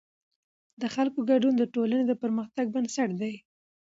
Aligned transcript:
د 0.81 0.83
خلکو 0.95 1.19
ګډون 1.29 1.53
د 1.57 1.63
ټولنې 1.73 2.03
د 2.07 2.13
پرمختګ 2.23 2.65
بنسټ 2.75 3.09
دی 3.21 3.33